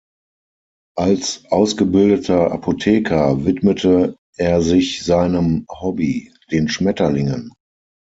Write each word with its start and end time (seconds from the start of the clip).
Als 0.97 1.45
ausgebildeter 1.51 2.51
Apotheker 2.51 3.45
widmete 3.45 4.15
er 4.35 4.63
sich 4.63 5.03
seinem 5.05 5.67
Hobby, 5.69 6.33
den 6.51 6.69
Schmetterlingen. 6.69 7.53